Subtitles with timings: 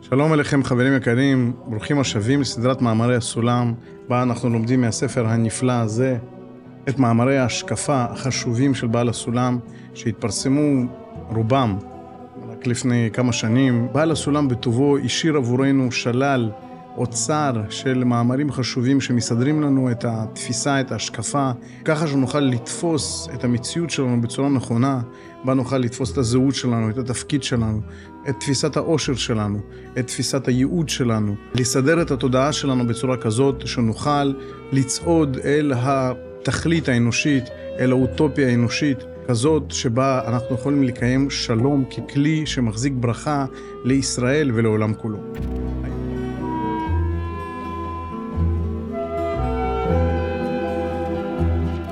[0.00, 3.74] שלום אליכם חברים יקרים, ברוכים השבים לסדרת מאמרי הסולם,
[4.08, 6.16] בה אנחנו לומדים מהספר הנפלא הזה
[6.88, 9.58] את מאמרי ההשקפה החשובים של בעל הסולם,
[9.94, 10.86] שהתפרסמו
[11.28, 11.78] רובם
[12.48, 13.88] רק לפני כמה שנים.
[13.92, 16.50] בעל הסולם בטובו השאיר עבורנו שלל
[17.00, 21.50] אוצר של מאמרים חשובים שמסדרים לנו את התפיסה, את ההשקפה,
[21.84, 25.00] ככה שנוכל לתפוס את המציאות שלנו בצורה נכונה,
[25.44, 27.80] בה נוכל לתפוס את הזהות שלנו, את התפקיד שלנו,
[28.28, 29.58] את תפיסת העושר שלנו,
[29.98, 34.32] את תפיסת הייעוד שלנו, לסדר את התודעה שלנו בצורה כזאת שנוכל
[34.72, 37.44] לצעוד אל התכלית האנושית,
[37.78, 43.46] אל האוטופיה האנושית, כזאת שבה אנחנו יכולים לקיים שלום ככלי שמחזיק ברכה
[43.84, 45.18] לישראל ולעולם כולו.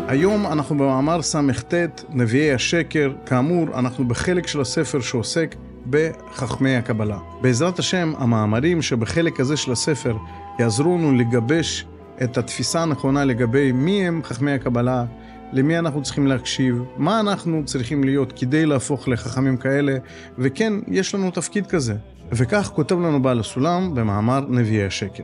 [0.08, 1.74] היום אנחנו במאמר ס"ט,
[2.10, 3.12] נביאי השקר.
[3.26, 5.54] כאמור, אנחנו בחלק של הספר שעוסק
[5.90, 7.18] בחכמי הקבלה.
[7.40, 10.16] בעזרת השם, המאמרים שבחלק הזה של הספר
[10.58, 11.84] יעזרו לנו לגבש
[12.22, 15.04] את התפיסה הנכונה לגבי מי הם חכמי הקבלה,
[15.52, 19.96] למי אנחנו צריכים להקשיב, מה אנחנו צריכים להיות כדי להפוך לחכמים כאלה,
[20.38, 21.94] וכן, יש לנו תפקיד כזה.
[22.32, 25.22] וכך כותב לנו בעל הסולם במאמר נביאי השקר.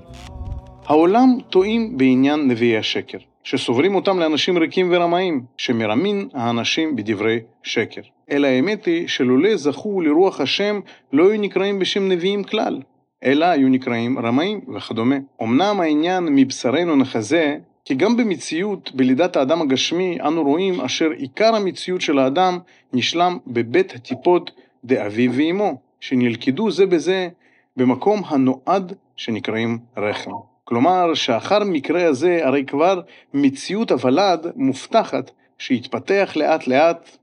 [0.87, 3.19] העולם טועים בעניין נביאי השקר.
[3.45, 8.01] שסוברים אותם לאנשים ריקים ורמאים, שמרמים האנשים בדברי שקר.
[8.31, 10.81] אלא האמת היא שלולא זכו לרוח השם,
[11.12, 12.81] לא היו נקראים בשם נביאים כלל,
[13.25, 15.17] אלא היו נקראים רמאים וכדומה.
[15.42, 22.01] אמנם העניין מבשרנו נחזה, כי גם במציאות, בלידת האדם הגשמי, אנו רואים אשר עיקר המציאות
[22.01, 22.58] של האדם
[22.92, 24.51] נשלם בבית הטיפות
[24.84, 27.29] דאביו ואמו, שנלכדו זה בזה
[27.77, 30.54] במקום הנועד שנקראים רחם.
[30.65, 33.01] כלומר שאחר מקרה הזה הרי כבר
[33.34, 37.17] מציאות הוולד מובטחת שיתפתח לאט לאט,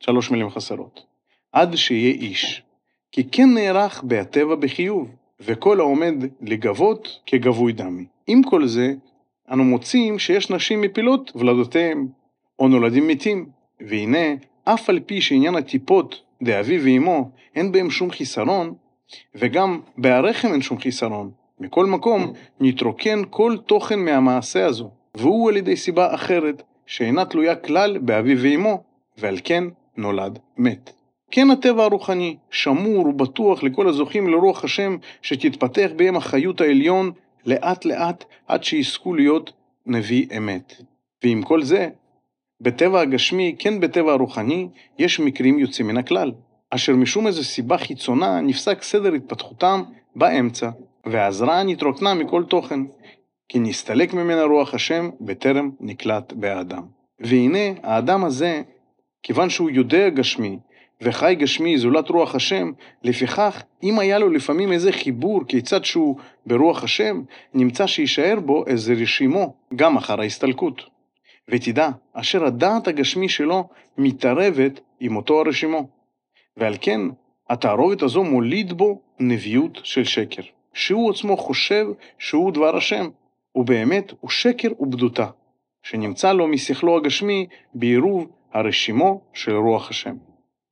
[0.00, 1.06] שלוש מילים חסרות,
[1.52, 2.62] עד שיהיה איש.
[3.12, 5.10] כי כן נערך בהטבע בחיוב,
[5.40, 8.04] וכל העומד לגבות כגבוי דמי.
[8.26, 8.94] עם כל זה,
[9.50, 12.08] אנו מוצאים שיש נשים מפילות ולדותיהם,
[12.58, 13.46] או נולדים מתים,
[13.80, 18.74] והנה, אף על פי שעניין הטיפות דאביו ואמו אין בהם שום חיסרון,
[19.34, 25.76] וגם בהרחם אין שום חיסרון, מכל מקום, נתרוקן כל תוכן מהמעשה הזו, והוא על ידי
[25.76, 28.82] סיבה אחרת, שאינה תלויה כלל באביו ואמו,
[29.18, 29.64] ועל כן
[29.96, 30.92] נולד מת.
[31.30, 37.12] כן הטבע הרוחני, שמור ובטוח לכל הזוכים לרוח השם, שתתפתח בהם החיות העליון
[37.46, 39.52] לאט לאט עד שיזכו להיות
[39.86, 40.74] נביא אמת.
[41.24, 41.88] ועם כל זה,
[42.60, 44.68] בטבע הגשמי, כן בטבע הרוחני,
[44.98, 46.32] יש מקרים יוצאים מן הכלל,
[46.70, 49.82] אשר משום איזו סיבה חיצונה נפסק סדר התפתחותם
[50.16, 50.70] באמצע,
[51.06, 52.80] והזרעה נתרוקנה מכל תוכן,
[53.48, 56.82] כי נסתלק ממנה רוח השם בטרם נקלט באדם.
[57.20, 58.62] והנה, האדם הזה,
[59.22, 60.58] כיוון שהוא יודע גשמי,
[61.02, 62.72] וחי גשמי זולת רוח השם,
[63.02, 66.16] לפיכך, אם היה לו לפעמים איזה חיבור כיצד שהוא
[66.46, 67.22] ברוח השם,
[67.54, 70.82] נמצא שיישאר בו איזה רשימו, גם אחר ההסתלקות.
[71.48, 73.68] ותדע, אשר הדעת הגשמי שלו
[73.98, 75.88] מתערבת עם אותו הרשימו.
[76.56, 77.00] ועל כן,
[77.50, 80.42] התערובת הזו מוליד בו נביאות של שקר.
[80.74, 81.86] שהוא עצמו חושב
[82.18, 83.08] שהוא דבר השם,
[83.54, 85.26] ובאמת הוא שקר ובדותה,
[85.82, 90.16] שנמצא לו משכלו הגשמי בעירוב הרשימו של רוח השם.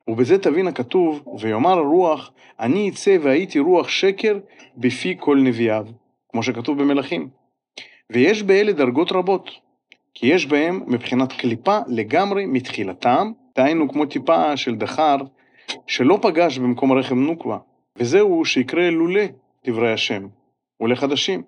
[0.09, 4.39] ובזה תבין הכתוב, ויאמר הרוח, אני אצא והייתי רוח שקר
[4.77, 5.87] בפי כל נביאיו,
[6.29, 7.29] כמו שכתוב במלכים.
[8.13, 9.51] ויש באלה דרגות רבות,
[10.15, 15.17] כי יש בהם מבחינת קליפה לגמרי מתחילתם, דהיינו כמו טיפה של דחר,
[15.87, 17.59] שלא פגש במקום רחם נוקבה,
[17.97, 19.23] וזהו שיקרה לולא
[19.67, 20.27] דברי השם,
[20.81, 21.43] ולחדשים.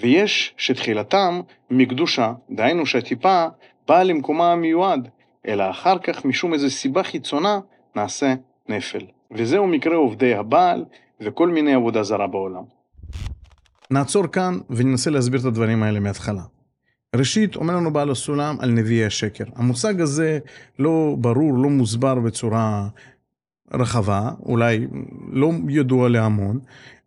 [0.00, 1.40] ויש שתחילתם
[1.70, 3.46] מקדושה, דהיינו שהטיפה
[3.88, 5.08] באה למקומה המיועד,
[5.48, 7.60] אלא אחר כך משום איזו סיבה חיצונה
[7.96, 8.34] נעשה
[8.68, 9.06] נפל.
[9.30, 10.84] וזהו מקרה עובדי הבעל
[11.20, 12.62] וכל מיני עבודה זרה בעולם.
[13.90, 16.42] נעצור כאן וננסה להסביר את הדברים האלה מההתחלה.
[17.16, 19.44] ראשית, אומר לנו בעל הסולם על נביאי השקר.
[19.56, 20.38] המושג הזה
[20.78, 22.88] לא ברור, לא מוסבר בצורה
[23.74, 24.86] רחבה, אולי
[25.32, 26.58] לא ידוע להמון,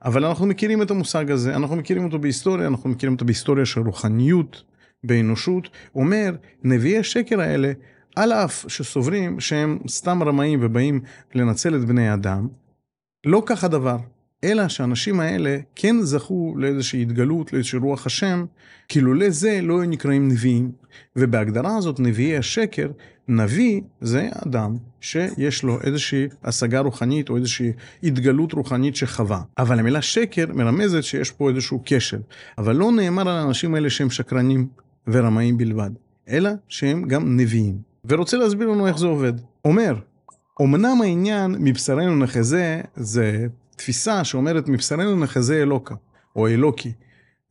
[0.03, 3.81] אבל אנחנו מכירים את המושג הזה, אנחנו מכירים אותו בהיסטוריה, אנחנו מכירים אותו בהיסטוריה של
[3.81, 4.63] רוחניות,
[5.03, 5.69] באנושות.
[5.95, 7.71] אומר, נביאי השקר האלה,
[8.15, 11.01] על אף שסוברים שהם סתם רמאים ובאים
[11.35, 12.47] לנצל את בני אדם,
[13.25, 13.97] לא כך הדבר.
[14.43, 18.45] אלא שהאנשים האלה כן זכו לאיזושהי התגלות, לאיזושהי רוח השם,
[18.87, 20.71] כי לולא זה לא היו נקראים נביאים.
[21.15, 22.91] ובהגדרה הזאת, נביאי השקר,
[23.27, 27.71] נביא זה אדם שיש לו איזושהי השגה רוחנית או איזושהי
[28.03, 29.41] התגלות רוחנית שחווה.
[29.57, 32.19] אבל המילה שקר מרמזת שיש פה איזשהו כשל.
[32.57, 34.67] אבל לא נאמר על האנשים האלה שהם שקרנים
[35.07, 35.89] ורמאים בלבד,
[36.29, 37.77] אלא שהם גם נביאים.
[38.05, 39.33] ורוצה להסביר לנו איך זה עובד.
[39.65, 39.95] אומר,
[40.61, 45.95] אמנם העניין מבשרנו נחזה, זה תפיסה שאומרת מבשרנו נחזה אלוקה,
[46.35, 46.91] או אלוקי.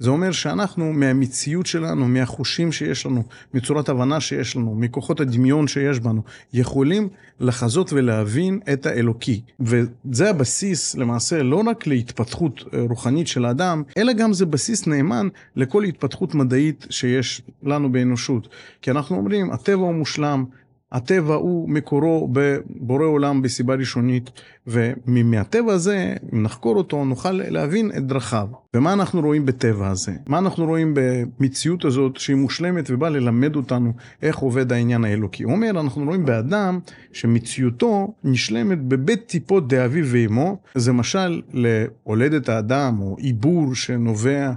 [0.02, 3.22] זה אומר שאנחנו מהמציאות שלנו, מהחושים שיש לנו,
[3.54, 6.22] מצורת הבנה שיש לנו, מכוחות הדמיון שיש בנו,
[6.52, 7.08] יכולים
[7.40, 9.40] לחזות ולהבין את האלוקי.
[9.60, 15.28] וזה הבסיס למעשה לא רק להתפתחות אה, רוחנית של האדם, אלא גם זה בסיס נאמן
[15.56, 18.48] לכל התפתחות מדעית שיש לנו באנושות.
[18.82, 20.44] כי אנחנו אומרים, הטבע הוא מושלם,
[20.92, 24.30] הטבע הוא מקורו בבורא עולם בסיבה ראשונית,
[24.66, 28.48] ומהטבע הזה, אם נחקור אותו, נוכל להבין את דרכיו.
[28.76, 30.12] ומה אנחנו רואים בטבע הזה?
[30.26, 33.92] מה אנחנו רואים במציאות הזאת שהיא מושלמת ובאה ללמד אותנו
[34.22, 35.42] איך עובד העניין האלוקי?
[35.42, 36.78] הוא אומר, אנחנו רואים באדם
[37.12, 44.52] שמציאותו נשלמת בבית טיפות דאביו ואמו, זה משל להולדת האדם או עיבור שנובע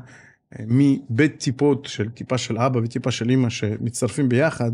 [0.59, 4.71] מבית טיפות של טיפה של אבא וטיפה של אימא שמצטרפים ביחד,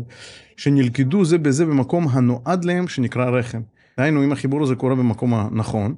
[0.56, 3.60] שנלכדו זה בזה במקום הנועד להם שנקרא רחם.
[3.98, 5.94] דהיינו, אם החיבור הזה קורה במקום הנכון,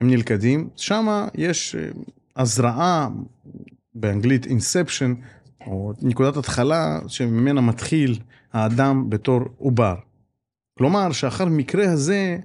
[0.00, 1.88] הם נלכדים, שם יש אה,
[2.36, 3.08] הזרעה,
[3.94, 5.14] באנגלית אינספשן,
[5.66, 8.18] או נקודת התחלה שממנה מתחיל
[8.52, 9.94] האדם בתור עובר.
[10.78, 12.38] כלומר, שאחר מקרה הזה,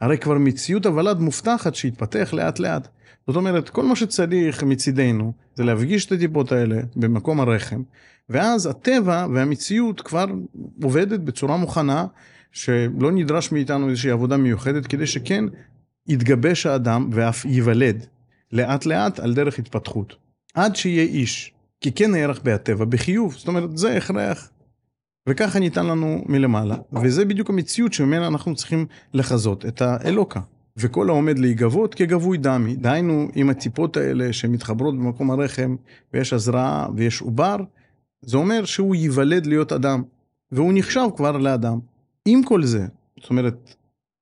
[0.00, 2.88] הרי כבר מציאות הוולד מובטחת שיתפתח לאט לאט.
[3.28, 7.82] זאת אומרת, כל מה שצריך מצידנו זה להפגיש את הטיפות האלה במקום הרחם,
[8.28, 10.24] ואז הטבע והמציאות כבר
[10.82, 12.06] עובדת בצורה מוכנה,
[12.52, 15.44] שלא נדרש מאיתנו איזושהי עבודה מיוחדת, כדי שכן
[16.06, 18.06] יתגבש האדם ואף ייוולד
[18.52, 20.16] לאט לאט על דרך התפתחות.
[20.54, 24.50] עד שיהיה איש, כי כן נערך בהטבע בחיוב, זאת אומרת, זה הכרח.
[25.28, 30.40] וככה ניתן לנו מלמעלה, וזה בדיוק המציאות שממנה אנחנו צריכים לחזות את האלוקה.
[30.78, 32.76] וכל העומד להיגבות כגבוי דמי.
[32.76, 35.76] דהיינו, עם הטיפות האלה שמתחברות במקום הרחם,
[36.14, 37.56] ויש הזרעה ויש עובר,
[38.22, 40.02] זה אומר שהוא ייוולד להיות אדם,
[40.52, 41.78] והוא נחשב כבר לאדם.
[42.24, 42.86] עם כל זה,
[43.20, 43.74] זאת אומרת,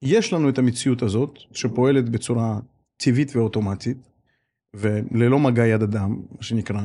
[0.03, 2.59] יש לנו את המציאות הזאת, שפועלת בצורה
[2.97, 4.09] טבעית ואוטומטית,
[4.75, 6.82] וללא מגע יד אדם, מה שנקרא,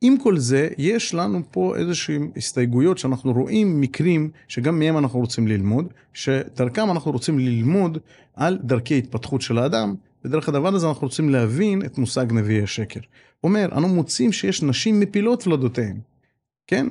[0.00, 5.48] עם כל זה, יש לנו פה איזשהם הסתייגויות שאנחנו רואים מקרים שגם מהם אנחנו רוצים
[5.48, 7.98] ללמוד, שדרכם אנחנו רוצים ללמוד
[8.34, 13.00] על דרכי התפתחות של האדם, ודרך הדבר הזה אנחנו רוצים להבין את מושג נביאי השקר.
[13.44, 16.00] אומר, אנו מוצאים שיש נשים מפילות ולדותיהן,
[16.66, 16.86] כן?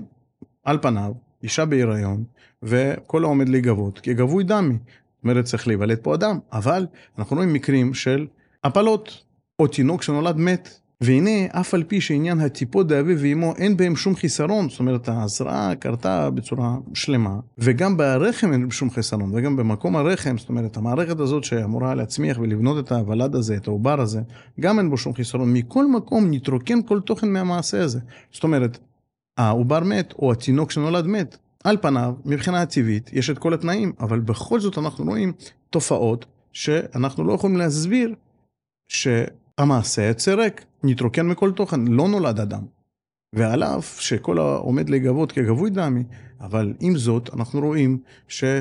[0.64, 1.14] על פניו,
[1.44, 2.24] אישה בהיריון,
[2.64, 4.74] וכל העומד להיגבות, כי גבוי דמי.
[4.74, 6.86] זאת אומרת, צריך להיוולד פה אדם, אבל
[7.18, 8.28] אנחנו רואים מקרים של
[8.64, 9.24] הפלות,
[9.60, 14.16] או תינוק שנולד מת, והנה, אף על פי שעניין הטיפות דאביו ואמו אין בהם שום
[14.16, 20.38] חיסרון, זאת אומרת, ההזרעה קרתה בצורה שלמה, וגם ברחם אין שום חיסרון, וגם במקום הרחם,
[20.38, 24.22] זאת אומרת, המערכת הזאת שאמורה להצמיח ולבנות את הוולד הזה, את העובר הזה,
[24.60, 25.54] גם אין בו שום חיסרון.
[25.54, 28.00] מכל מקום נתרוקן כל תוכן מהמעשה הזה.
[28.32, 28.78] זאת אומרת,
[29.38, 31.38] העובר מת, או התינוק שנולד מת.
[31.64, 35.34] על פניו, מבחינה טבעית, יש את כל התנאים, אבל בכל זאת אנחנו רואים
[35.70, 38.16] תופעות שאנחנו לא יכולים להסביר
[38.88, 39.08] ש...
[39.58, 42.62] המעשה יצא ריק, נתרוקן מכל תוכן, לא נולד אדם.
[43.36, 46.04] ועל אף שכל העומד להיגבות כגבוי דמי,
[46.42, 48.54] אבל עם זאת אנחנו רואים שלא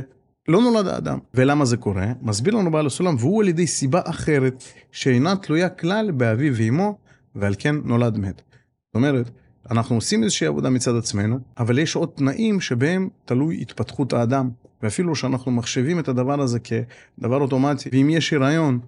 [0.49, 1.19] נולד האדם.
[1.35, 2.07] ולמה זה קורה?
[2.23, 6.99] מסביר לנו בעל הסולם, והוא על ידי סיבה אחרת, שאינה תלויה כלל באביו ואמו,
[7.35, 8.43] ועל כן נולד מת.
[8.87, 9.31] זאת אומרת,
[9.71, 14.51] אנחנו עושים איזושהי עבודה מצד עצמנו, אבל יש עוד תנאים שבהם תלוי התפתחות האדם.
[14.83, 18.79] ואפילו שאנחנו מחשבים את הדבר הזה כדבר אוטומטי, ואם יש הריון,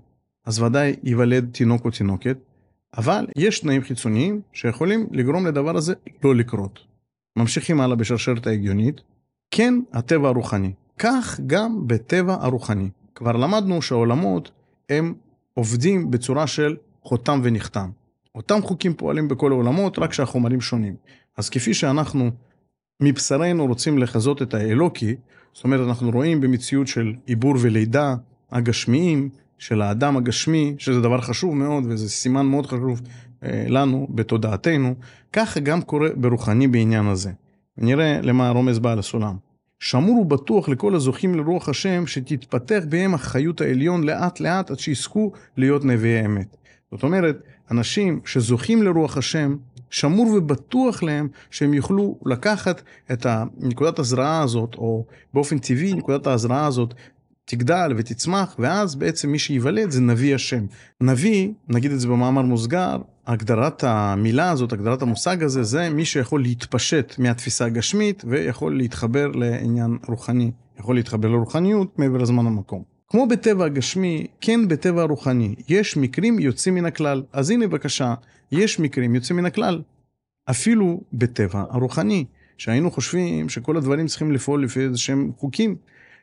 [0.48, 2.36] אז ודאי ייוולד תינוק או תינוקת,
[2.98, 6.80] אבל יש תנאים חיצוניים שיכולים לגרום לדבר הזה לא לקרות.
[7.38, 9.00] ממשיכים הלאה בשרשרת ההגיונית,
[9.50, 12.90] כן הטבע הרוחני, כך גם בטבע הרוחני.
[13.14, 14.50] כבר למדנו שהעולמות
[14.88, 15.14] הם
[15.54, 17.90] עובדים בצורה של חותם ונחתם.
[18.34, 20.96] אותם חוקים פועלים בכל העולמות, רק שהחומרים שונים.
[21.36, 22.30] אז כפי שאנחנו
[23.02, 25.16] מבשרנו רוצים לחזות את האלוקי,
[25.52, 28.14] זאת אומרת אנחנו רואים במציאות של עיבור ולידה
[28.50, 29.28] הגשמיים,
[29.58, 33.00] של האדם הגשמי, שזה דבר חשוב מאוד וזה סימן מאוד חשוב
[33.42, 34.94] אה, לנו בתודעתנו,
[35.32, 37.30] ככה גם קורה ברוחני בעניין הזה.
[37.78, 39.36] נראה למה רומז בעל הסולם.
[39.80, 45.84] שמור ובטוח לכל הזוכים לרוח השם, שתתפתח בהם החיות העליון לאט לאט עד שיזכו להיות
[45.84, 46.56] נביאי אמת.
[46.90, 49.56] זאת אומרת, אנשים שזוכים לרוח השם,
[49.90, 53.26] שמור ובטוח להם שהם יוכלו לקחת את
[53.58, 56.94] נקודת הזרעה הזאת, או באופן טבעי נקודת ההזרעה הזאת,
[57.50, 60.66] תגדל ותצמח, ואז בעצם מי שייוולד זה נביא השם.
[61.00, 66.42] נביא, נגיד את זה במאמר מוסגר, הגדרת המילה הזאת, הגדרת המושג הזה, זה מי שיכול
[66.42, 72.82] להתפשט מהתפיסה הגשמית ויכול להתחבר לעניין רוחני, יכול להתחבר לרוחניות מעבר לזמן המקום.
[73.08, 77.22] כמו בטבע הגשמי, כן בטבע הרוחני, יש מקרים יוצאים מן הכלל.
[77.32, 78.14] אז הנה בבקשה,
[78.52, 79.82] יש מקרים יוצאים מן הכלל.
[80.50, 82.24] אפילו בטבע הרוחני,
[82.58, 85.76] שהיינו חושבים שכל הדברים צריכים לפעול לפי איזה שהם חוקים.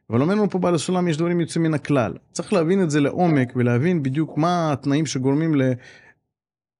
[0.09, 2.13] אבל אומר לנו פה בעל הסולם יש דברים יוצאים מן הכלל.
[2.31, 5.55] צריך להבין את זה לעומק ולהבין בדיוק מה התנאים שגורמים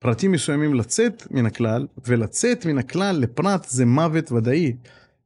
[0.01, 4.74] לפרטים מסוימים לצאת מן הכלל, ולצאת מן הכלל לפרט זה מוות ודאי.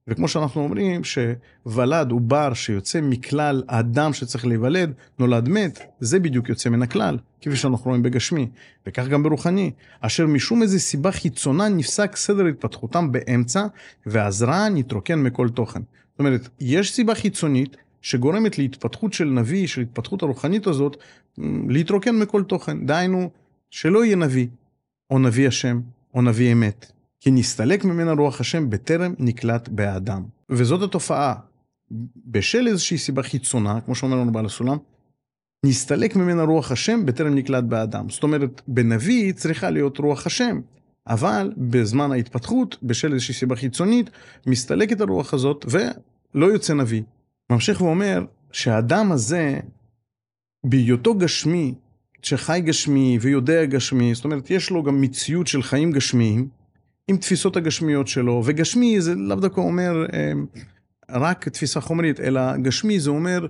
[0.07, 6.69] וכמו שאנחנו אומרים שוולד עובר שיוצא מכלל האדם שצריך להיוולד, נולד מת, זה בדיוק יוצא
[6.69, 8.49] מן הכלל, כפי שאנחנו רואים בגשמי,
[8.87, 13.65] וכך גם ברוחני, אשר משום איזו סיבה חיצונה נפסק סדר התפתחותם באמצע,
[14.05, 15.79] והזרעה נתרוקן מכל תוכן.
[16.11, 20.97] זאת אומרת, יש סיבה חיצונית שגורמת להתפתחות של נביא, של התפתחות הרוחנית הזאת,
[21.67, 22.85] להתרוקן מכל תוכן.
[22.85, 23.29] דהיינו,
[23.69, 24.47] שלא יהיה נביא,
[25.09, 25.81] או נביא השם,
[26.13, 26.91] או נביא אמת.
[27.19, 30.23] כי נסתלק ממנה רוח השם בטרם נקלט באדם.
[30.49, 31.35] וזאת התופעה.
[32.25, 34.77] בשל איזושהי סיבה חיצונה, כמו שאומר לנו בעל הסולם,
[35.65, 38.09] נסתלק ממנה רוח השם בטרם נקלט באדם.
[38.09, 40.59] זאת אומרת, בנביא צריכה להיות רוח השם,
[41.07, 44.09] אבל בזמן ההתפתחות, בשל איזושהי סיבה חיצונית,
[44.47, 47.01] מסתלקת הרוח הזאת ולא יוצא נביא.
[47.49, 49.59] ממשיך ואומר שהאדם הזה,
[50.63, 51.73] בהיותו גשמי,
[52.21, 56.47] שחי גשמי ויודע גשמי, זאת אומרת, יש לו גם מציאות של חיים גשמיים,
[57.07, 60.31] עם תפיסות הגשמיות שלו, וגשמי זה לאו דווקא אומר אה,
[61.09, 63.47] רק תפיסה חומרית, אלא גשמי זה אומר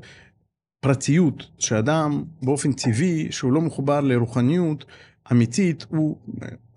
[0.80, 4.86] פרטיות, שאדם באופן טבעי, שהוא לא מחובר לרוחניות
[5.32, 6.18] אמיתית, הוא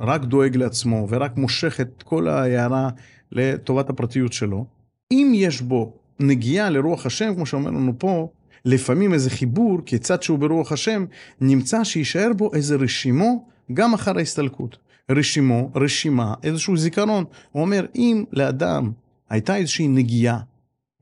[0.01, 2.91] רק דואג לעצמו ורק מושך את כל ההערה
[3.33, 4.67] לטובת הפרטיות שלו.
[5.13, 8.29] אם יש בו נגיעה לרוח השם, כמו שאומר לנו פה,
[8.65, 11.05] לפעמים איזה חיבור, כיצד שהוא ברוח השם,
[11.41, 14.77] נמצא שיישאר בו איזה רשימו גם אחר ההסתלקות.
[15.11, 17.25] רשימו, רשימה, איזשהו זיכרון.
[17.53, 18.93] הוא אומר, אם לאדם
[19.31, 20.39] הייתה איזושהי נגיעה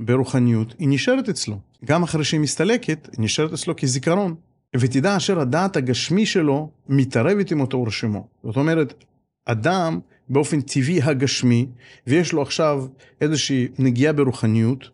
[0.01, 1.59] ברוחניות, היא נשארת אצלו.
[1.85, 4.35] גם אחרי שהיא מסתלקת, היא נשארת אצלו כזיכרון.
[4.77, 8.27] ותדע אשר הדעת הגשמי שלו מתערבת עם אותו רשימו.
[8.45, 9.05] זאת אומרת,
[9.47, 9.99] אדם
[10.29, 11.67] באופן טבעי הגשמי,
[12.07, 12.87] ויש לו עכשיו
[13.21, 14.91] איזושהי נגיעה ברוחניות,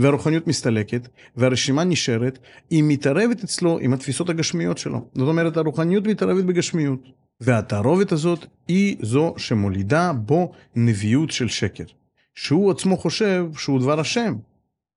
[0.00, 2.38] והרוחניות מסתלקת, והרשימה נשארת,
[2.70, 5.04] היא מתערבת אצלו עם התפיסות הגשמיות שלו.
[5.14, 7.00] זאת אומרת, הרוחניות מתערבת בגשמיות.
[7.40, 11.84] והתערובת הזאת היא זו שמולידה בו נביאות של שקר.
[12.34, 14.34] שהוא עצמו חושב שהוא דבר השם.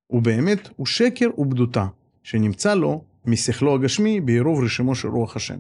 [0.09, 1.85] ובאמת הוא שקר ובדותה,
[2.23, 5.57] שנמצא לו משכלו הגשמי בעירוב רשימו של רוח השם.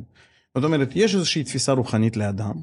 [0.55, 2.53] זאת אומרת, יש איזושהי תפיסה רוחנית לאדם,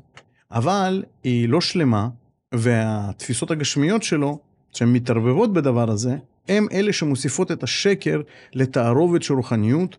[0.50, 2.08] אבל היא לא שלמה,
[2.54, 4.38] והתפיסות הגשמיות שלו,
[4.72, 6.16] שהן מתערבבות בדבר הזה,
[6.48, 8.20] הם אלה שמוסיפות את השקר
[8.54, 9.96] לתערובת של רוחניות,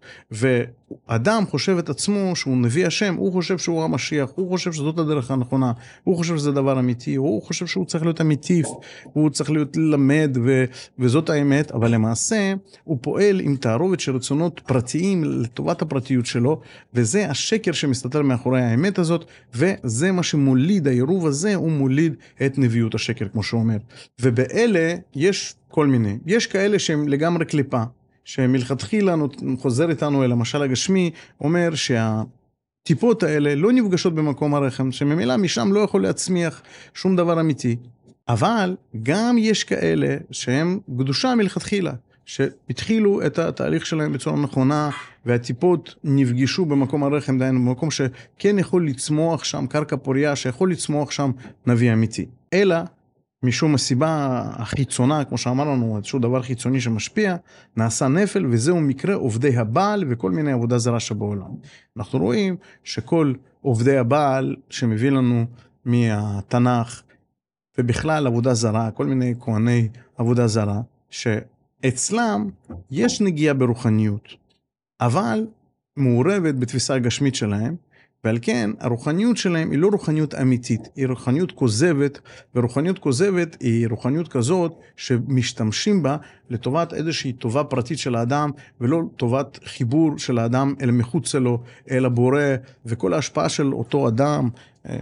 [1.09, 5.31] ואדם חושב את עצמו שהוא נביא השם, הוא חושב שהוא המשיח, הוא חושב שזאת הדרך
[5.31, 5.71] הנכונה,
[6.03, 8.61] הוא חושב שזה דבר אמיתי, הוא חושב שהוא צריך להיות אמיתי,
[9.03, 10.65] הוא צריך להיות ללמד, ו,
[10.99, 16.61] וזאת האמת, אבל למעשה הוא פועל עם תערובת של רצונות פרטיים לטובת הפרטיות שלו,
[16.93, 22.95] וזה השקר שמסתתר מאחורי האמת הזאת, וזה מה שמוליד, העירוב הזה הוא מוליד את נביאות
[22.95, 23.77] השקר, כמו שהוא אומר.
[24.21, 26.17] ובאלה יש כל מיני.
[26.25, 27.83] יש כאלה שהם לגמרי קליפה,
[28.25, 29.15] שמלכתחילה
[29.57, 31.11] חוזר איתנו אל המשל הגשמי,
[31.41, 36.61] אומר שהטיפות האלה לא נפגשות במקום הרחם, שממילא משם לא יכול להצמיח
[36.93, 37.75] שום דבר אמיתי.
[38.27, 41.93] אבל גם יש כאלה שהם קדושה מלכתחילה,
[42.25, 44.89] שהתחילו את התהליך שלהם בצורה נכונה,
[45.25, 51.31] והטיפות נפגשו במקום הרחם, דהיינו במקום שכן יכול לצמוח שם קרקע פוריה, שיכול לצמוח שם
[51.67, 52.25] נביא אמיתי.
[52.53, 52.75] אלא
[53.43, 57.35] משום הסיבה החיצונה, כמו שאמרנו, איזשהו דבר חיצוני שמשפיע,
[57.77, 61.49] נעשה נפל, וזהו מקרה עובדי הבעל וכל מיני עבודה זרה שבעולם.
[61.97, 65.45] אנחנו רואים שכל עובדי הבעל שמביא לנו
[65.85, 67.01] מהתנ"ך,
[67.77, 72.49] ובכלל עבודה זרה, כל מיני כהני עבודה זרה, שאצלם
[72.91, 74.27] יש נגיעה ברוחניות,
[75.01, 75.47] אבל
[75.97, 77.75] מעורבת בתפיסה הגשמית שלהם,
[78.23, 82.19] ועל כן הרוחניות שלהם היא לא רוחניות אמיתית, היא רוחניות כוזבת,
[82.55, 86.17] ורוחניות כוזבת היא רוחניות כזאת שמשתמשים בה
[86.49, 88.51] לטובת איזושהי טובה פרטית של האדם,
[88.81, 91.61] ולא טובת חיבור של האדם אל מחוץ לו,
[91.91, 92.41] אל הבורא,
[92.85, 94.49] וכל ההשפעה של אותו אדם,
[94.89, 94.97] אה,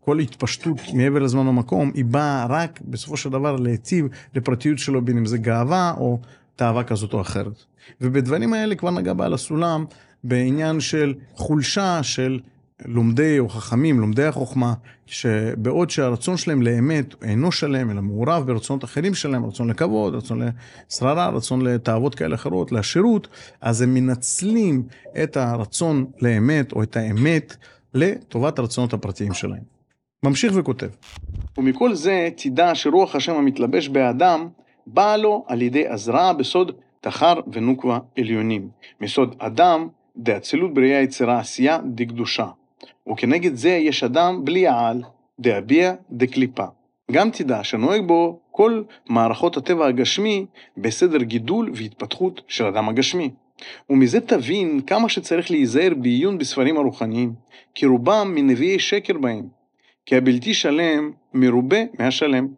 [0.00, 5.18] כל התפשטות מעבר לזמן ומקום, היא באה רק בסופו של דבר להיטיב לפרטיות שלו, בין
[5.18, 6.18] אם זה גאווה או
[6.56, 7.64] תאווה כזאת או אחרת.
[8.00, 9.84] ובדברים האלה כבר נגע בעל הסולם
[10.24, 12.40] בעניין של חולשה של
[12.84, 14.74] לומדי או חכמים, לומדי החוכמה,
[15.06, 21.28] שבעוד שהרצון שלהם לאמת אינו שלם, אלא מעורב ברצונות אחרים שלהם, רצון לכבוד, רצון לשררה,
[21.28, 23.28] רצון לתאוות כאלה אחרות, לשירות,
[23.60, 24.82] אז הם מנצלים
[25.22, 27.56] את הרצון לאמת או את האמת
[27.94, 29.62] לטובת הרצונות הפרטיים שלהם.
[30.24, 30.88] ממשיך וכותב.
[31.58, 34.48] ומכל זה תדע שרוח השם המתלבש באדם,
[34.86, 38.68] באה לו על ידי עזרה בסוד תחר ונוקבה עליונים,
[39.00, 42.46] מסוד אדם דאצילות בריאה יצירה עשייה דקדושה.
[43.12, 45.02] וכנגד זה יש אדם בלי העל,
[45.40, 46.64] דאביה דקליפה.
[47.12, 50.46] גם תדע שנוהג בו כל מערכות הטבע הגשמי
[50.76, 53.30] בסדר גידול והתפתחות של אדם הגשמי.
[53.90, 57.32] ומזה תבין כמה שצריך להיזהר בעיון בספרים הרוחניים,
[57.74, 59.48] כי רובם מנביאי שקר בהם,
[60.06, 62.48] כי הבלתי שלם מרובה מהשלם,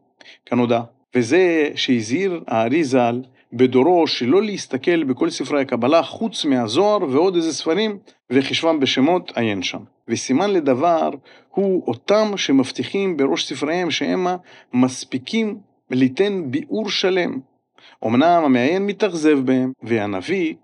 [0.47, 0.81] כנודע.
[1.15, 3.23] וזה שהזהיר הארי ז"ל
[3.57, 7.99] בדורו שלא להסתכל בכל ספרי הקבלה חוץ מהזוהר ועוד איזה ספרים
[8.31, 9.79] וחישבם בשמות עיין שם.
[10.09, 11.11] וסימן לדבר
[11.51, 14.37] הוא אותם שמבטיחים בראש ספריהם שהמה
[14.73, 15.59] מספיקים
[15.91, 17.41] ליתן ביאור שלם.
[18.07, 20.55] אמנם המעיין מתאכזב בהם, והנביא,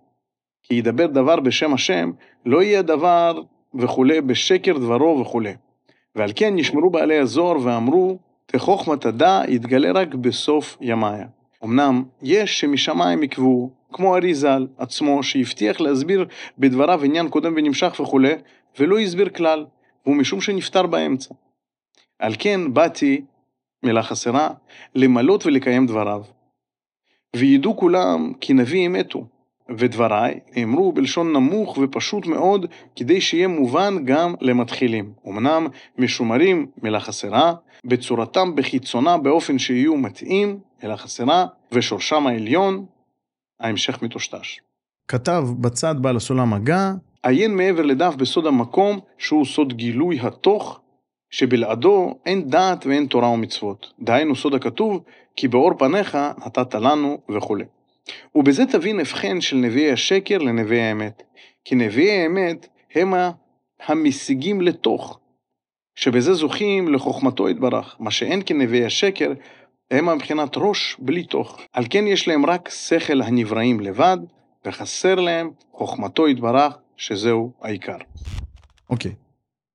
[0.62, 2.10] כי ידבר דבר בשם השם,
[2.46, 3.42] לא יהיה דבר
[3.74, 5.54] וכולי בשקר דברו וכולי.
[6.14, 11.26] ועל כן נשמרו בעלי הזוהר ואמרו, תחוכמת הדע יתגלה רק בסוף ימיה.
[11.64, 16.26] אמנם יש שמשמיים יקבעו, כמו אריזל עצמו, שהבטיח להסביר
[16.58, 18.34] בדבריו עניין קודם ונמשך וכולי,
[18.78, 19.66] ולא הסביר כלל,
[20.06, 21.34] והוא משום שנפטר באמצע.
[22.18, 23.22] על כן באתי,
[23.82, 24.50] מילה חסרה,
[24.94, 26.22] למלות ולקיים דבריו.
[27.36, 29.26] וידעו כולם כי נביא אמתו,
[29.78, 32.66] ודבריי נאמרו בלשון נמוך ופשוט מאוד,
[32.96, 35.12] כדי שיהיה מובן גם למתחילים.
[35.28, 35.66] אמנם
[35.98, 37.54] משומרים, מילה חסרה,
[37.84, 42.86] בצורתם בחיצונה באופן שיהיו מתאים, מילה חסרה, ושורשם העליון,
[43.60, 44.60] ההמשך מטושטש.
[45.08, 50.80] כתב בצד בעל הסולם הגה, עיין מעבר לדף בסוד המקום, שהוא סוד גילוי התוך,
[51.30, 53.92] שבלעדו אין דעת ואין תורה ומצוות.
[54.00, 55.02] דהיינו סוד הכתוב,
[55.36, 57.64] כי באור פניך נתת לנו וכולי.
[58.34, 61.22] ובזה תבין הבחן של נביאי השקר לנביאי האמת.
[61.64, 63.14] כי נביאי האמת הם
[63.86, 65.18] המשיגים לתוך,
[65.94, 69.32] שבזה זוכים לחוכמתו יתברך, מה שאין כנביאי השקר,
[69.92, 71.60] הם מבחינת ראש בלי תוך.
[71.72, 74.18] על כן יש להם רק שכל הנבראים לבד,
[74.66, 77.96] וחסר להם חוכמתו יתברך, שזהו העיקר.
[78.90, 79.14] אוקיי, okay.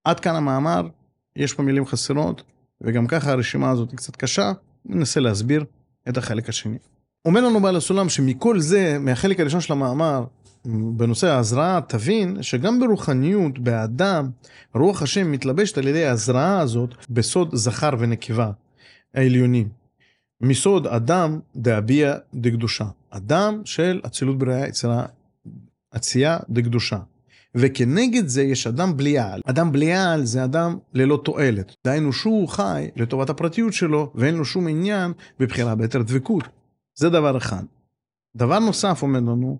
[0.04, 0.88] עד כאן המאמר,
[1.36, 2.44] יש פה מילים חסרות,
[2.82, 4.52] וגם ככה הרשימה הזאת היא קצת קשה,
[4.86, 5.66] ננסה להסביר
[6.10, 6.78] את החלק השני.
[7.26, 10.24] אומר לנו בעל הסולם שמכל זה, מהחלק הראשון של המאמר,
[10.66, 14.30] בנושא ההזרעה, תבין שגם ברוחניות, באדם,
[14.76, 18.52] רוח השם מתלבשת על ידי ההזרעה הזאת בסוד זכר ונקבה
[19.14, 19.87] העליונים.
[20.42, 22.86] מסוד אדם דאביה דקדושה.
[23.10, 25.06] אדם של אצילות בריאה יצירה,
[25.92, 26.98] עשייה דקדושה.
[27.56, 29.42] וכנגד זה יש אדם בלי על.
[29.46, 31.76] אדם בלי על זה אדם ללא תועלת.
[31.86, 36.44] דהיינו שהוא חי לטובת הפרטיות שלו ואין לו שום עניין בבחירה ביתר דבקות.
[36.96, 37.64] זה דבר אחד.
[38.36, 39.60] דבר נוסף אומר לנו,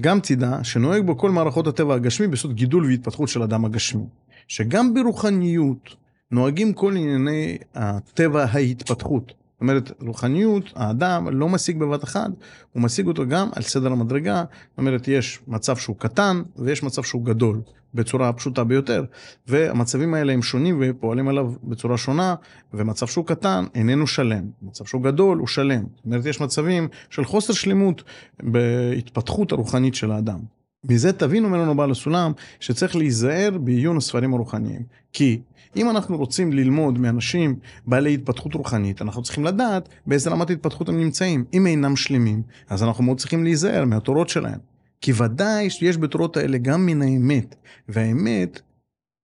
[0.00, 4.04] גם תדע שנוהג בו כל מערכות הטבע הגשמי בסוד גידול והתפתחות של אדם הגשמי.
[4.48, 5.96] שגם ברוחניות
[6.30, 9.32] נוהגים כל ענייני הטבע ההתפתחות.
[9.62, 12.30] אומרת, רוחניות, האדם לא משיג בבת אחת,
[12.72, 14.44] הוא משיג אותו גם על סדר המדרגה.
[14.70, 17.60] זאת אומרת, יש מצב שהוא קטן ויש מצב שהוא גדול,
[17.94, 19.04] בצורה הפשוטה ביותר.
[19.48, 22.34] והמצבים האלה הם שונים ופועלים עליו בצורה שונה,
[22.74, 24.44] ומצב שהוא קטן איננו שלם.
[24.62, 25.84] מצב שהוא גדול הוא שלם.
[25.96, 28.02] זאת אומרת, יש מצבים של חוסר שלמות
[28.42, 30.61] בהתפתחות הרוחנית של האדם.
[30.84, 34.82] מזה תבינו ממנו בעל הסולם שצריך להיזהר בעיון הספרים הרוחניים.
[35.12, 35.40] כי
[35.76, 41.00] אם אנחנו רוצים ללמוד מאנשים בעלי התפתחות רוחנית, אנחנו צריכים לדעת באיזה רמת התפתחות הם
[41.00, 41.44] נמצאים.
[41.52, 44.58] אם אינם שלמים, אז אנחנו מאוד צריכים להיזהר מהתורות שלהם.
[45.00, 47.54] כי ודאי שיש בתורות האלה גם מן האמת,
[47.88, 48.60] והאמת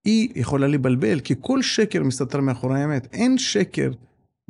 [0.05, 3.07] היא יכולה לבלבל, כי כל שקר מסתתר מאחורי האמת.
[3.13, 3.91] אין שקר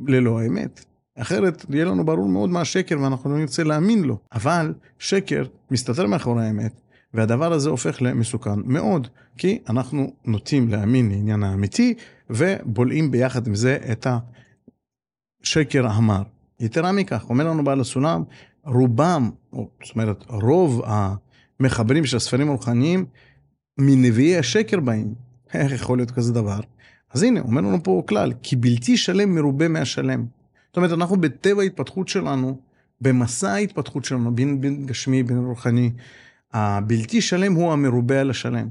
[0.08, 0.86] ללא האמת.
[1.18, 4.18] אחרת יהיה לנו ברור מאוד מה השקר ואנחנו לא נרצה להאמין לו.
[4.34, 6.82] אבל שקר מסתתר מאחורי האמת,
[7.14, 11.94] והדבר הזה הופך למסוכן מאוד, כי אנחנו נוטים להאמין לעניין האמיתי,
[12.30, 14.08] ובולעים ביחד עם זה את
[15.44, 16.22] השקר המר.
[16.60, 18.24] יתרה מכך, אומר לנו בעל הסולם,
[18.66, 23.06] רובם, או זאת אומרת, רוב המחברים של הספרים הרוחניים,
[23.78, 25.14] מנביאי השקר באים.
[25.54, 26.60] איך יכול להיות כזה דבר?
[27.14, 30.26] אז הנה, אומר לנו פה כלל, כי בלתי שלם מרובה מהשלם.
[30.68, 32.60] זאת אומרת, אנחנו בטבע ההתפתחות שלנו,
[33.02, 35.92] במסע ההתפתחות שלנו, בין, בין גשמי, בין רוחני,
[36.54, 38.68] הבלתי שלם הוא המרובה על השלם.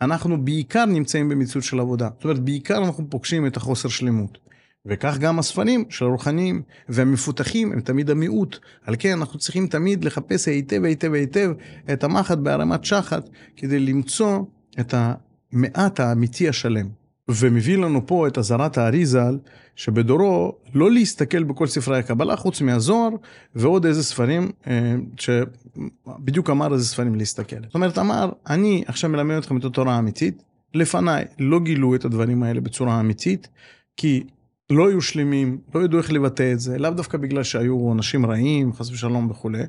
[0.00, 2.08] אנחנו בעיקר נמצאים במציאות של עבודה.
[2.14, 4.38] זאת אומרת, בעיקר אנחנו פוגשים את החוסר שלמות.
[4.86, 8.58] וכך גם הספרים של הרוחניים והמפותחים הם תמיד המיעוט.
[8.84, 11.52] על כן אנחנו צריכים תמיד לחפש היטב היטב היטב
[11.92, 14.40] את המחט בהרמת שחת כדי למצוא
[14.80, 16.88] את המעט האמיתי השלם.
[17.28, 19.38] ומביא לנו פה את אזהרת האריזל,
[19.76, 23.10] שבדורו לא להסתכל בכל ספרי הקבלה חוץ מהזוהר
[23.54, 27.56] ועוד איזה ספרים, אה, שבדיוק אמר איזה ספרים להסתכל.
[27.66, 30.42] זאת אומרת, אמר, אני עכשיו מלמד אתכם את התורה האמיתית,
[30.74, 33.48] לפניי לא גילו את הדברים האלה בצורה אמיתית,
[33.96, 34.24] כי
[34.70, 38.72] לא היו שלמים, לא ידעו איך לבטא את זה, לאו דווקא בגלל שהיו אנשים רעים,
[38.72, 39.62] חס ושלום וכולי,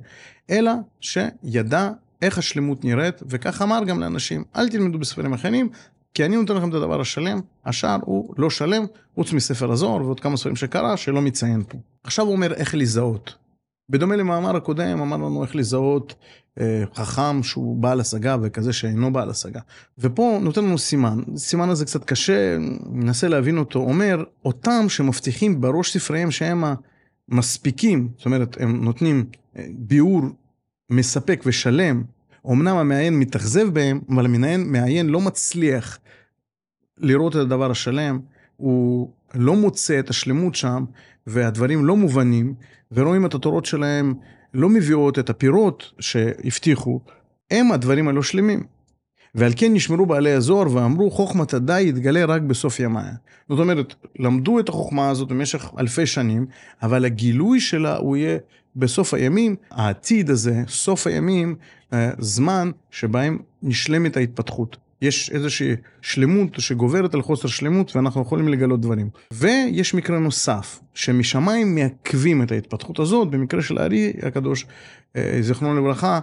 [0.49, 1.89] אלא שידע
[2.21, 5.69] איך השלמות נראית, וכך אמר גם לאנשים, אל תלמדו בספרים אחרים,
[6.13, 10.19] כי אני נותן לכם את הדבר השלם, השאר הוא לא שלם, חוץ מספר הזוהר ועוד
[10.19, 11.77] כמה ספרים שקרה, שלא מציין פה.
[12.03, 13.35] עכשיו הוא אומר איך לזהות.
[13.89, 16.15] בדומה למאמר הקודם, אמר לנו איך לזהות
[16.59, 19.59] אה, חכם שהוא בעל השגה וכזה שאינו בעל השגה.
[19.97, 22.57] ופה נותן לנו סימן, סימן הזה קצת קשה,
[22.91, 26.63] ננסה להבין אותו, אומר, אותם שמבטיחים בראש ספריהם שהם
[27.31, 29.25] המספיקים, זאת אומרת, הם נותנים
[29.57, 30.21] אה, ביאור
[30.89, 32.03] מספק ושלם,
[32.51, 35.99] אמנם המעיין מתאכזב בהם, אבל המעיין לא מצליח
[36.97, 38.19] לראות את הדבר השלם,
[38.57, 40.85] הוא לא מוצא את השלמות שם,
[41.27, 42.53] והדברים לא מובנים,
[42.91, 44.13] ורואים את התורות שלהם
[44.53, 46.99] לא מביאות את הפירות שהבטיחו,
[47.51, 48.63] הם הדברים הלא שלמים.
[49.35, 53.13] ועל כן נשמרו בעלי הזוהר ואמרו חוכמת הדי יתגלה רק בסוף ימיה.
[53.49, 56.45] זאת אומרת, למדו את החוכמה הזאת במשך אלפי שנים,
[56.83, 58.37] אבל הגילוי שלה הוא יהיה
[58.75, 61.55] בסוף הימים, העתיד הזה, סוף הימים,
[62.19, 64.77] זמן שבהם נשלמת ההתפתחות.
[65.03, 69.09] יש איזושהי שלמות שגוברת על חוסר שלמות ואנחנו יכולים לגלות דברים.
[69.33, 74.65] ויש מקרה נוסף, שמשמיים מעכבים את ההתפתחות הזאת, במקרה של הארי הקדוש,
[75.15, 76.19] אה, זיכרונו לברכה,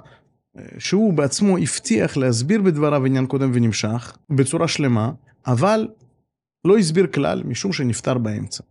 [0.59, 5.11] אה, שהוא בעצמו הבטיח להסביר בדבריו עניין קודם ונמשך, בצורה שלמה,
[5.47, 5.89] אבל
[6.65, 8.63] לא הסביר כלל, משום שנפטר באמצע.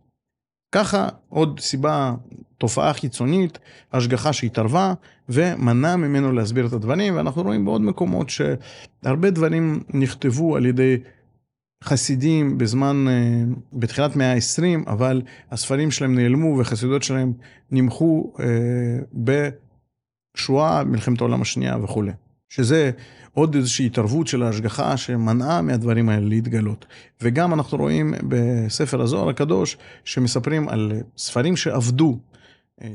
[0.72, 2.14] ככה עוד סיבה,
[2.58, 3.58] תופעה חיצונית,
[3.92, 4.94] השגחה שהתערבה
[5.28, 10.96] ומנע ממנו להסביר את הדברים, ואנחנו רואים בעוד מקומות שהרבה דברים נכתבו על ידי
[11.84, 17.32] חסידים בזמן, אה, בתחילת מאה ה-20, אבל הספרים שלהם נעלמו וחסידות שלהם
[17.70, 18.46] נמחו אה,
[20.36, 22.12] בשואה, מלחמת העולם השנייה וכולי.
[22.48, 22.90] שזה
[23.34, 26.86] עוד איזושהי התערבות של ההשגחה שמנעה מהדברים האלה להתגלות.
[27.22, 32.18] וגם אנחנו רואים בספר הזוהר הקדוש שמספרים על ספרים שעבדו,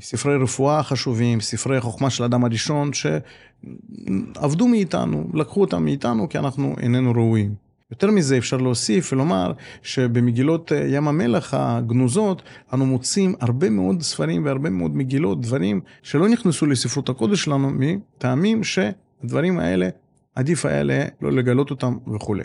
[0.02, 6.76] ספרי רפואה חשובים, ספרי חוכמה של האדם הראשון שעבדו מאיתנו, לקחו אותם מאיתנו כי אנחנו
[6.80, 7.56] איננו ראויים.
[7.92, 12.42] יותר מזה אפשר להוסיף ולומר שבמגילות ים המלח הגנוזות
[12.74, 18.64] אנו מוצאים הרבה מאוד ספרים והרבה מאוד מגילות, דברים שלא נכנסו לספרות הקודש שלנו מטעמים
[18.64, 19.90] שהדברים האלה
[20.36, 20.84] עדיף היה
[21.22, 22.44] לא לגלות אותם וכולי.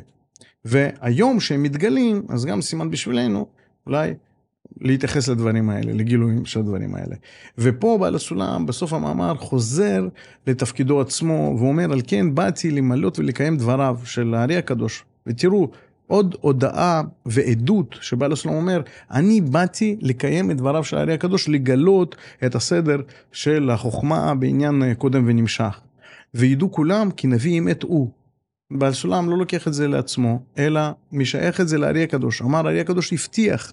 [0.64, 3.46] והיום שהם מתגלים, אז גם סימן בשבילנו,
[3.86, 4.14] אולי
[4.80, 7.16] להתייחס לדברים האלה, לגילויים של הדברים האלה.
[7.58, 10.08] ופה בעל הסולם, בסוף המאמר, חוזר
[10.46, 15.04] לתפקידו עצמו, ואומר, על כן באתי למלות ולקיים דבריו של הארי הקדוש.
[15.26, 15.70] ותראו,
[16.06, 22.16] עוד הודעה ועדות שבעל הסולם אומר, אני באתי לקיים את דבריו של הארי הקדוש, לגלות
[22.44, 23.00] את הסדר
[23.32, 25.80] של החוכמה בעניין קודם ונמשך.
[26.34, 28.10] וידעו כולם כי נביא אמת הוא.
[28.70, 30.80] בעל סולם לא לוקח את זה לעצמו, אלא
[31.12, 32.42] משייך את זה לארי הקדוש.
[32.42, 33.72] אמר הארי הקדוש הבטיח,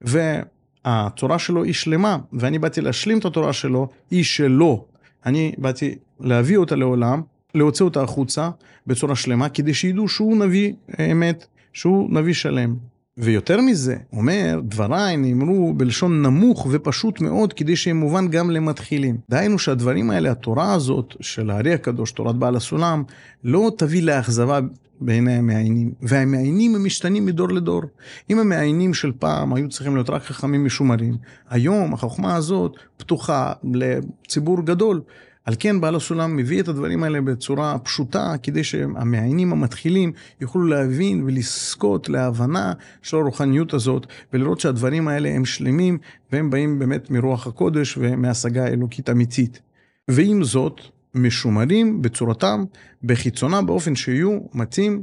[0.00, 4.86] והתורה שלו היא שלמה, ואני באתי להשלים את התורה שלו, היא שלו.
[5.26, 7.22] אני באתי להביא אותה לעולם,
[7.54, 8.50] להוציא אותה החוצה
[8.86, 10.72] בצורה שלמה, כדי שידעו שהוא נביא
[11.12, 12.76] אמת, שהוא נביא שלם.
[13.18, 19.16] ויותר מזה, אומר, דבריי נאמרו בלשון נמוך ופשוט מאוד, כדי שיהיה מובן גם למתחילים.
[19.30, 23.02] דהיינו שהדברים האלה, התורה הזאת של הארי הקדוש, תורת בעל הסולם,
[23.44, 24.60] לא תביא לאכזבה
[25.00, 25.92] בעיני המעיינים.
[26.02, 27.82] והמעיינים הם משתנים מדור לדור.
[28.30, 31.16] אם המעיינים של פעם היו צריכים להיות רק חכמים משומרים,
[31.50, 35.00] היום החוכמה הזאת פתוחה לציבור גדול.
[35.48, 41.22] על כן בעל הסולם מביא את הדברים האלה בצורה פשוטה, כדי שהמעיינים המתחילים יוכלו להבין
[41.26, 45.98] ולזכות להבנה של הרוחניות הזאת, ולראות שהדברים האלה הם שלמים,
[46.32, 49.60] והם באים באמת מרוח הקודש ומהשגה אלוקית אמיתית.
[50.08, 50.80] ועם זאת,
[51.14, 52.64] משומרים בצורתם,
[53.02, 55.02] בחיצונם, באופן שיהיו מתאים,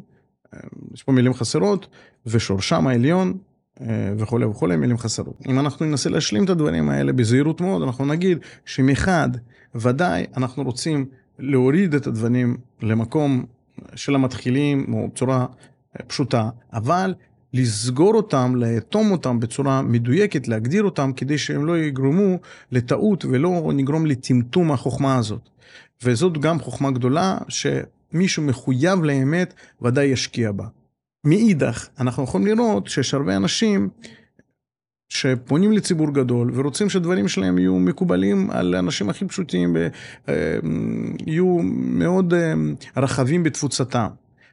[0.93, 1.88] יש פה מילים חסרות,
[2.25, 3.34] ושורשם העליון
[4.17, 5.41] וכולי וכולי, מילים חסרות.
[5.47, 9.29] אם אנחנו ננסה להשלים את הדברים האלה בזהירות מאוד, אנחנו נגיד שמחד,
[9.75, 11.05] ודאי אנחנו רוצים
[11.39, 13.45] להוריד את הדברים למקום
[13.95, 15.45] של המתחילים, או בצורה
[16.07, 17.13] פשוטה, אבל
[17.53, 22.38] לסגור אותם, לאטום אותם בצורה מדויקת, להגדיר אותם, כדי שהם לא יגרמו
[22.71, 25.49] לטעות ולא נגרום לטמטום החוכמה הזאת.
[26.03, 30.65] וזאת גם חוכמה גדולה, שמישהו מחויב לאמת, ודאי ישקיע בה.
[31.23, 33.89] מאידך, אנחנו יכולים לראות שיש הרבה אנשים
[35.09, 39.77] שפונים לציבור גדול ורוצים שהדברים שלהם יהיו מקובלים על האנשים הכי פשוטים,
[40.29, 40.33] אה,
[41.27, 42.53] יהיו מאוד אה,
[42.97, 44.07] רחבים בתפוצתם.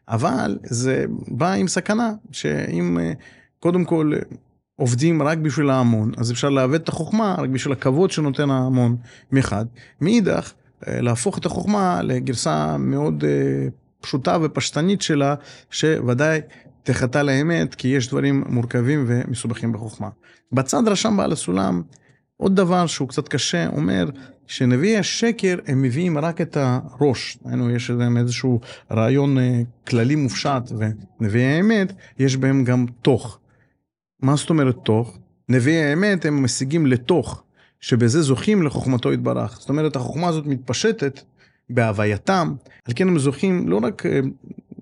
[0.08, 3.12] אבל זה בא עם סכנה, שאם אה,
[3.60, 4.12] קודם כל
[4.76, 8.96] עובדים רק בשביל ההמון, אז אפשר לעוות את החוכמה רק בשביל הכבוד שנותן ההמון
[9.32, 9.64] מחד.
[10.00, 10.52] מאידך,
[10.86, 13.24] להפוך את החוכמה לגרסה מאוד
[14.00, 15.34] פשוטה ופשטנית שלה,
[15.70, 16.40] שוודאי
[16.83, 20.09] תחטא לאמת, כי יש דברים מורכבים ומסובכים בחוכמה.
[20.53, 21.83] בצד רשם בעל הסולם
[22.37, 24.11] עוד דבר שהוא קצת קשה, אומר
[24.47, 27.38] שנביאי השקר הם מביאים רק את הראש.
[27.45, 30.62] היינו, יש להם איזשהו רעיון אה, כללי מופשט,
[31.21, 33.38] ונביאי האמת, יש בהם גם תוך.
[34.23, 35.18] מה זאת אומרת תוך?
[35.49, 37.42] נביאי האמת הם משיגים לתוך,
[37.81, 39.57] שבזה זוכים לחוכמתו יתברך.
[39.61, 41.21] זאת אומרת, החוכמה הזאת מתפשטת
[41.71, 44.21] בהווייתם, על כן הם זוכים לא רק אה,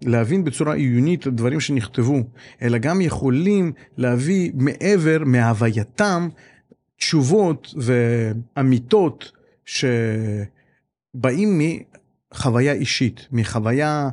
[0.02, 2.22] להבין בצורה עיונית דברים שנכתבו,
[2.62, 6.28] אלא גם יכולים להביא מעבר מהווייתם
[6.96, 9.32] תשובות ואמיתות
[9.64, 11.60] שבאים
[12.32, 14.08] מחוויה אישית, מחוויה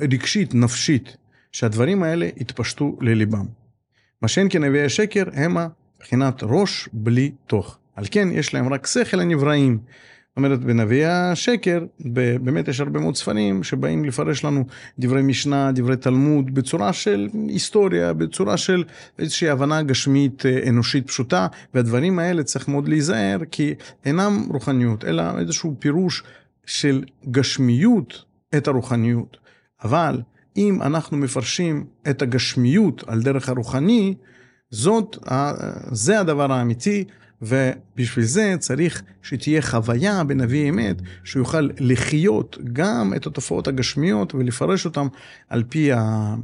[0.00, 1.16] רגשית, נפשית,
[1.52, 3.46] שהדברים האלה יתפשטו לליבם.
[4.22, 5.56] מה שאין כנביאי השקר הם
[5.96, 7.78] מבחינת ראש בלי תוך.
[7.96, 9.78] על כן יש להם רק שכל הנבראים.
[10.36, 11.84] אומרת, בנביאי השקר,
[12.40, 14.64] באמת יש הרבה מאוד ספרים שבאים לפרש לנו
[14.98, 18.84] דברי משנה, דברי תלמוד, בצורה של היסטוריה, בצורה של
[19.18, 25.22] איזושהי הבנה גשמית אה, אנושית פשוטה, והדברים האלה צריך מאוד להיזהר, כי אינם רוחניות, אלא
[25.38, 26.22] איזשהו פירוש
[26.66, 28.22] של גשמיות
[28.56, 29.36] את הרוחניות.
[29.84, 30.20] אבל
[30.56, 34.14] אם אנחנו מפרשים את הגשמיות על דרך הרוחני,
[34.70, 35.16] זאת,
[35.92, 37.04] זה הדבר האמיתי.
[37.42, 44.84] ובשביל זה צריך שתהיה חוויה בנביא אמת, שהוא יוכל לחיות גם את התופעות הגשמיות ולפרש
[44.84, 45.06] אותן
[45.48, 46.34] על פי ה...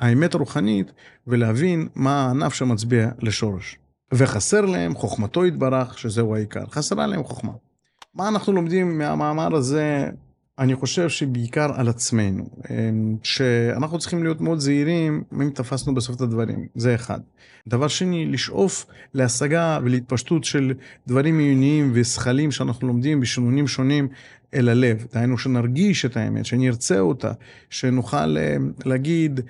[0.00, 0.92] האמת הרוחנית
[1.26, 3.76] ולהבין מה הענף שמצביע לשורש.
[4.14, 6.66] וחסר להם חוכמתו יתברך, שזהו העיקר.
[6.66, 7.52] חסרה להם חוכמה.
[8.14, 10.10] מה אנחנו לומדים מהמאמר הזה
[10.60, 16.20] אני חושב שבעיקר על עצמנו, אמ, שאנחנו צריכים להיות מאוד זהירים אם תפסנו בסוף את
[16.20, 17.20] הדברים, זה אחד.
[17.68, 20.72] דבר שני, לשאוף להשגה ולהתפשטות של
[21.06, 24.08] דברים עיוניים ושכלים שאנחנו לומדים בשינונים שונים
[24.54, 25.06] אל הלב.
[25.12, 27.32] דהיינו שנרגיש את האמת, שנרצה אותה,
[27.70, 29.40] שנוכל אמ, להגיד,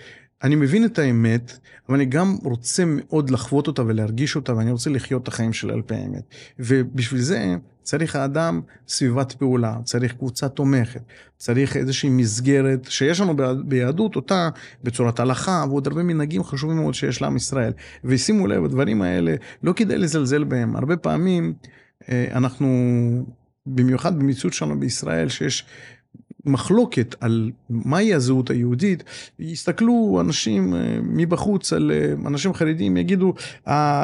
[0.42, 4.90] אני מבין את האמת, אבל אני גם רוצה מאוד לחוות אותה ולהרגיש אותה, ואני רוצה
[4.90, 6.22] לחיות את החיים שלי על פי האמת.
[6.59, 11.03] ובשביל זה צריך האדם סביבת פעולה, צריך קבוצה תומכת,
[11.37, 14.48] צריך איזושהי מסגרת שיש לנו ביהדות אותה
[14.85, 17.72] בצורת הלכה ועוד הרבה מנהגים חשובים מאוד שיש לעם ישראל.
[18.05, 20.76] ושימו לב, הדברים האלה, לא כדאי לזלזל בהם.
[20.76, 21.55] הרבה פעמים
[22.09, 22.68] אה, אנחנו,
[23.66, 25.64] במיוחד במציאות שלנו בישראל, שיש
[26.44, 29.05] מחלוקת על מהי הזהות היהודית,
[29.38, 33.35] יסתכלו אנשים אה, מבחוץ על אה, אנשים חרדים, יגידו,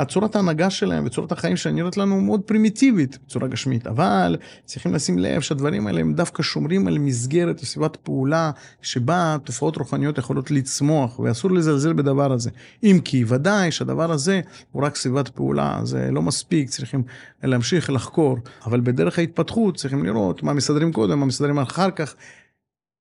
[0.09, 5.19] צורת ההנהגה שלהם וצורת החיים שלהם נראית לנו מאוד פרימיטיבית בצורה גשמית, אבל צריכים לשים
[5.19, 8.51] לב שהדברים האלה הם דווקא שומרים על מסגרת וסביבת פעולה
[8.83, 12.51] שבה תופעות רוחניות יכולות לצמוח, ואסור לזלזל בדבר הזה.
[12.83, 14.41] אם כי ודאי שהדבר הזה
[14.73, 17.03] הוא רק סביבת פעולה, זה לא מספיק, צריכים
[17.43, 22.15] להמשיך לחקור, אבל בדרך ההתפתחות צריכים לראות מה מסדרים קודם, מה מסדרים אחר כך.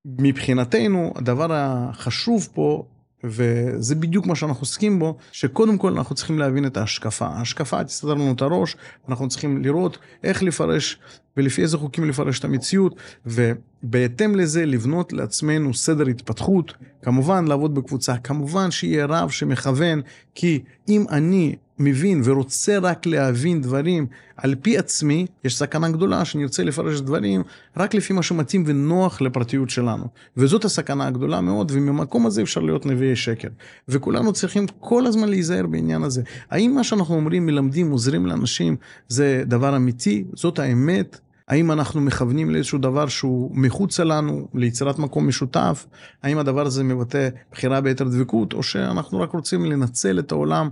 [0.06, 2.84] מבחינתנו הדבר החשוב פה
[3.24, 7.26] וזה בדיוק מה שאנחנו עוסקים בו, שקודם כל אנחנו צריכים להבין את ההשקפה.
[7.26, 8.76] ההשקפה תסתדר לנו את הראש,
[9.10, 11.00] אנחנו צריכים לראות איך לפרש
[11.38, 18.18] ולפי איזה חוקים לפרש את המציאות, ובהתאם לזה לבנות לעצמנו סדר התפתחות, כמובן לעבוד בקבוצה,
[18.18, 20.02] כמובן שיהיה רב שמכוון,
[20.36, 24.08] כי אם אני מבין ורוצה רק להבין דברים
[24.38, 27.44] על פי עצמי, יש סכנה גדולה שאני רוצה לפרש דברים
[27.78, 30.08] רק לפי מה שמתאים ונוח לפרטיות שלנו.
[30.38, 33.48] וזאת הסכנה הגדולה מאוד, וממקום הזה אפשר להיות נביאי שקר.
[33.88, 36.22] וכולנו צריכים כל הזמן להיזהר בעניין הזה.
[36.52, 38.76] האם מה שאנחנו אומרים, מלמדים, עוזרים לאנשים,
[39.08, 40.26] זה דבר אמיתי?
[40.34, 41.20] זאת האמת?
[41.48, 45.86] האם אנחנו מכוונים לאיזשהו דבר שהוא מחוצה לנו, ליצירת מקום משותף?
[46.24, 50.70] האם הדבר הזה מבטא בחירה ביתר דבקות, או שאנחנו רק רוצים לנצל את העולם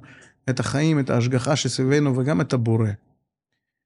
[0.50, 2.90] את החיים, את ההשגחה שסביבנו וגם את הבורא.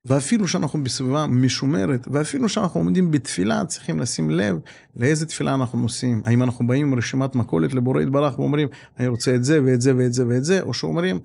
[0.06, 4.60] ואפילו שאנחנו בסביבה משומרת, ואפילו שאנחנו עומדים בתפילה, צריכים לשים לב
[4.96, 6.22] לאיזה תפילה אנחנו נושאים.
[6.26, 8.68] האם אנחנו באים עם רשימת מכולת לבורא יתברך ואומרים,
[9.00, 11.20] אני רוצה את זה ואת זה ואת זה ואת זה, או שאומרים,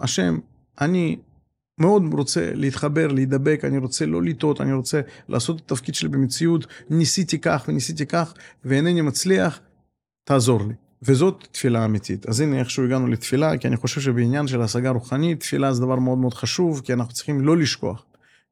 [0.00, 0.38] השם,
[0.80, 1.16] אני
[1.80, 6.66] מאוד רוצה להתחבר, להידבק, אני רוצה לא לטעות, אני רוצה לעשות את התפקיד שלי במציאות,
[6.90, 8.34] ניסיתי כך וניסיתי כך,
[8.64, 9.60] ואינני מצליח,
[10.24, 10.74] תעזור לי.
[11.02, 12.28] וזאת תפילה אמיתית.
[12.28, 15.96] אז הנה איכשהו הגענו לתפילה, כי אני חושב שבעניין של השגה רוחנית, תפילה זה דבר
[15.96, 18.04] מאוד מאוד חשוב, כי אנחנו צריכים לא לשכוח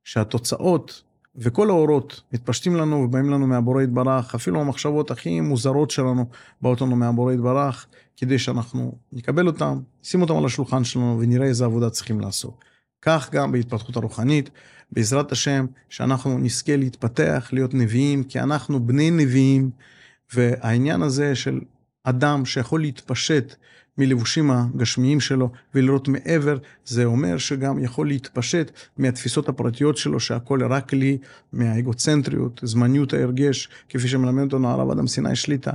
[0.05, 1.03] שהתוצאות
[1.37, 6.27] וכל האורות מתפשטים לנו ובאים לנו מהבורא יתברך, אפילו המחשבות הכי מוזרות שלנו
[6.63, 11.65] באות לנו מהבורא יתברך, כדי שאנחנו נקבל אותם, נשים אותם על השולחן שלנו ונראה איזה
[11.65, 12.65] עבודה צריכים לעשות.
[13.03, 14.51] כך גם בהתפתחות הרוחנית,
[14.93, 19.71] בעזרת השם, שאנחנו נזכה להתפתח, להיות נביאים, כי אנחנו בני נביאים,
[20.35, 21.61] והעניין הזה של
[22.05, 23.55] אדם שיכול להתפשט
[23.99, 30.93] מלבושים הגשמיים שלו ולראות מעבר, זה אומר שגם יכול להתפשט מהתפיסות הפרטיות שלו שהכל רק
[30.93, 31.19] לי,
[31.53, 35.71] מהאגוצנטריות, זמניות ההרגש, כפי שמלמד אותנו הרב אדם סיני שליטה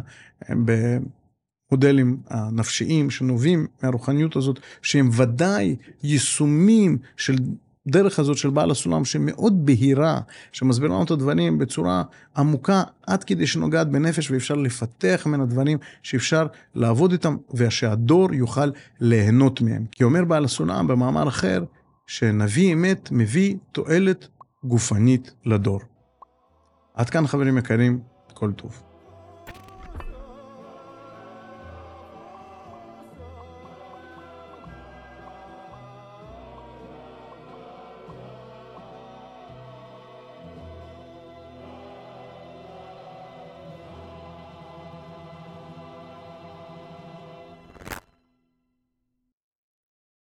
[0.49, 7.35] במודלים הנפשיים שנובעים מהרוחניות הזאת, שהם ודאי יישומים של
[7.89, 10.19] הדרך הזאת של בעל הסולם שמאוד בהירה,
[10.51, 12.03] שמסבירה לנו את הדברים בצורה
[12.37, 19.61] עמוקה עד כדי שנוגעת בנפש ואפשר לפתח ממנה דברים שאפשר לעבוד איתם ושהדור יוכל ליהנות
[19.61, 19.85] מהם.
[19.91, 21.63] כי אומר בעל הסולם במאמר אחר,
[22.07, 24.27] שנביא אמת מביא תועלת
[24.63, 25.79] גופנית לדור.
[26.93, 27.99] עד כאן חברים יקרים,
[28.33, 28.88] כל טוב.